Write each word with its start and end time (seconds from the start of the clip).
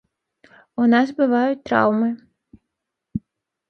У 0.85 0.87
нас 0.95 1.13
бываюць 1.21 1.63
траўмы. 1.69 2.09